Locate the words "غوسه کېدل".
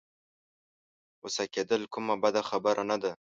1.19-1.81